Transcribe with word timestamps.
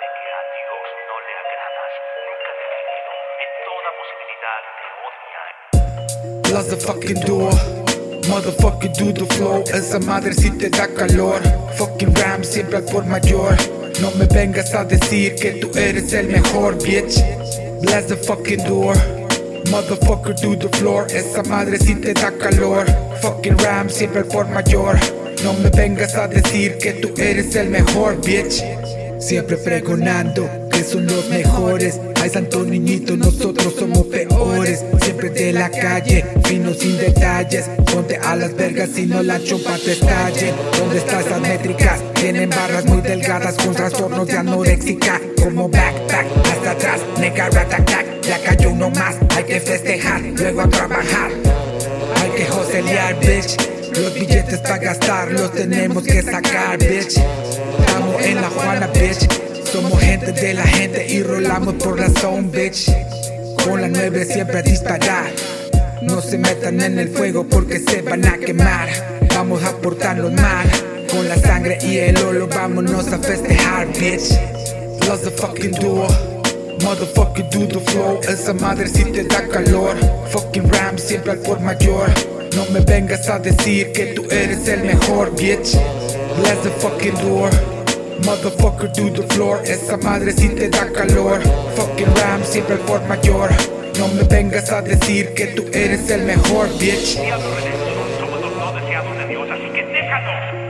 de 0.00 0.06
que 0.16 0.26
a 0.34 0.42
Dios 0.56 0.86
no 1.08 1.16
le 1.26 1.32
agradas, 1.42 1.92
nunca 2.26 2.50
definido, 2.58 3.10
en 3.44 3.50
toda 3.68 3.88
posibilidad 4.00 4.60
te 4.78 4.86
odia. 5.06 5.42
The 6.70 6.76
fucking 6.76 7.20
door. 7.26 7.52
Motherfucker 8.28 8.90
do 8.98 9.12
the 9.12 9.26
flow. 9.36 9.62
Esa 9.72 10.00
madre 10.00 10.34
si 10.34 10.50
te 10.50 10.68
da 10.68 10.88
calor. 10.88 11.40
Fucking 11.78 12.14
ram 12.16 12.42
siempre 12.42 12.80
por 12.80 13.04
mayor. 13.06 13.54
No 14.00 14.10
me 14.18 14.26
vengas 14.26 14.74
a 14.74 14.84
decir 14.84 15.36
que 15.36 15.52
tú 15.52 15.70
eres 15.78 16.12
el 16.12 16.28
mejor, 16.28 16.74
bitch. 16.82 17.22
Bless 17.82 18.06
the 18.08 18.16
fucking 18.16 18.64
door. 18.64 18.96
Motherfucker 19.70 20.34
do 20.40 20.56
the 20.56 20.68
floor. 20.76 21.06
Esa 21.10 21.44
madre 21.44 21.78
si 21.78 21.94
te 21.94 22.12
da 22.12 22.32
calor. 22.32 22.86
Fucking 23.22 23.58
ram 23.58 23.88
siempre 23.88 24.24
por 24.24 24.48
mayor. 24.48 24.98
No 25.44 25.52
me 25.52 25.70
vengas 25.70 26.16
a 26.16 26.26
decir 26.26 26.78
que 26.78 26.94
tú 26.94 27.14
eres 27.16 27.54
el 27.54 27.70
mejor, 27.70 28.20
bitch. 28.22 28.64
Siempre 29.18 29.56
pregonando 29.56 30.48
que 30.70 30.84
son 30.84 31.06
los 31.06 31.28
mejores. 31.28 32.00
Ay, 32.20 32.30
santo 32.30 32.64
niñito, 32.64 33.16
nosotros 33.16 33.74
somos 33.78 34.06
peores. 34.06 34.84
Siempre 35.02 35.30
de 35.30 35.52
la 35.52 35.70
calle, 35.70 36.24
fino 36.44 36.74
sin 36.74 36.98
detalles. 36.98 37.64
Ponte 37.92 38.16
a 38.16 38.36
las 38.36 38.54
vergas 38.54 38.90
si 38.94 39.06
no 39.06 39.22
la 39.22 39.42
chupa 39.42 39.78
te 39.78 39.92
estalle. 39.92 40.52
¿Dónde 40.78 40.98
están 40.98 41.20
esas 41.20 41.40
métricas? 41.40 42.00
Tienen 42.14 42.50
barras 42.50 42.84
muy 42.86 43.00
delgadas 43.00 43.54
con 43.56 43.74
trastornos 43.74 44.26
de 44.26 44.36
anoréxica. 44.36 45.20
Como 45.42 45.68
backpack, 45.68 46.26
hasta 46.52 46.70
atrás, 46.72 47.00
nega 47.18 47.48
rat 47.50 47.72
attack. 47.72 48.06
Ya 48.22 48.42
cayó 48.42 48.70
uno 48.70 48.90
más, 48.90 49.16
hay 49.30 49.44
que 49.44 49.60
festejar, 49.60 50.20
luego 50.20 50.60
a 50.60 50.68
trabajar. 50.68 51.30
Hay 52.16 52.30
que 52.30 52.46
joselear, 52.46 53.18
bitch. 53.20 53.75
Los 53.98 54.12
billetes 54.12 54.58
para 54.58 54.76
gastar 54.76 55.32
los 55.32 55.52
tenemos 55.52 56.02
que 56.02 56.20
sacar, 56.20 56.76
bitch. 56.78 57.16
Estamos 57.78 58.22
en 58.22 58.36
la 58.42 58.50
Juana, 58.50 58.88
bitch. 58.88 59.26
Somos 59.64 59.98
gente 60.00 60.32
de 60.32 60.52
la 60.52 60.64
gente 60.64 61.06
y 61.08 61.22
rolamos 61.22 61.74
por 61.74 61.98
la 61.98 62.10
zone, 62.20 62.48
bitch. 62.50 62.90
Con 63.64 63.80
la 63.80 63.88
9 63.88 64.26
siempre 64.26 64.58
a 64.58 64.62
disparar. 64.62 65.30
No 66.02 66.20
se 66.20 66.36
metan 66.36 66.82
en 66.82 66.98
el 66.98 67.08
fuego 67.08 67.46
porque 67.48 67.78
se 67.78 68.02
van 68.02 68.26
a 68.26 68.36
quemar. 68.36 68.88
Vamos 69.34 69.64
a 69.64 69.74
portarnos 69.78 70.32
mal. 70.32 70.66
Con 71.10 71.26
la 71.26 71.36
sangre 71.38 71.78
y 71.80 71.96
el 71.96 72.18
oro, 72.18 72.48
vámonos 72.48 73.10
a 73.12 73.18
festejar, 73.18 73.86
bitch. 73.98 74.38
Close 75.00 75.24
the 75.24 75.30
fucking 75.30 75.72
door. 75.72 76.06
Motherfucker 76.82 77.48
do 77.50 77.66
the 77.66 77.80
flow. 77.90 78.20
Esa 78.28 78.52
madre 78.52 78.88
si 78.88 79.04
te 79.04 79.24
da 79.24 79.48
calor. 79.48 79.96
Fucking 80.28 80.70
ram 80.70 80.98
siempre 80.98 81.32
al 81.32 81.38
por 81.38 81.60
mayor. 81.60 82.35
No 82.56 82.64
me 82.70 82.80
vengas 82.80 83.28
a 83.28 83.38
decir 83.38 83.92
que 83.92 84.14
tú 84.14 84.24
eres 84.30 84.66
el 84.66 84.82
mejor, 84.82 85.30
bitch. 85.36 85.76
Bless 86.38 86.62
the 86.62 86.70
fucking 86.80 87.14
door. 87.16 87.50
Motherfucker 88.24 88.90
do 88.94 89.10
the 89.10 89.22
floor. 89.34 89.60
Esa 89.66 89.98
madre 89.98 90.32
si 90.32 90.48
te 90.48 90.70
da 90.70 90.90
calor. 90.90 91.42
Fucking 91.76 92.14
ram 92.16 92.42
siempre 92.42 92.76
por 92.76 93.02
mayor. 93.08 93.50
No 93.98 94.08
me 94.08 94.22
vengas 94.22 94.72
a 94.72 94.80
decir 94.80 95.34
que 95.34 95.48
tú 95.48 95.64
eres 95.70 96.08
el 96.08 96.22
mejor, 96.22 96.70
bitch. 96.78 97.18
No 97.18 97.36
de. 100.50 100.65